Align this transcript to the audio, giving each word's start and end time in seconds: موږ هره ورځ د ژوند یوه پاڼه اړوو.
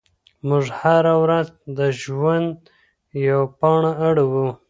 موږ 0.47 0.65
هره 0.79 1.13
ورځ 1.23 1.47
د 1.77 1.79
ژوند 2.01 2.49
یوه 3.27 3.47
پاڼه 3.59 3.91
اړوو. 4.07 4.47